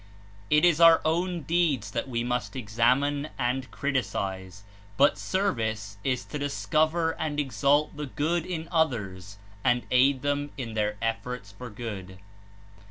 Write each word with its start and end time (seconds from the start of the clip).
It 0.49 0.65
is 0.65 0.81
our 0.81 0.99
own 1.05 1.43
deeds 1.43 1.91
that 1.91 2.09
we 2.09 2.23
must 2.23 2.55
examine 2.55 3.29
and 3.37 3.69
criticise, 3.69 4.63
but 4.97 5.15
service 5.19 5.97
is 6.03 6.25
to 6.25 6.39
discover 6.39 7.11
and 7.19 7.39
exalt 7.39 7.95
the 7.95 8.07
good 8.07 8.43
in 8.43 8.67
others 8.71 9.37
and 9.63 9.85
aid 9.91 10.23
them 10.23 10.53
in 10.57 10.73
their 10.73 10.97
efforts 11.03 11.51
for 11.51 11.69
good. 11.69 12.17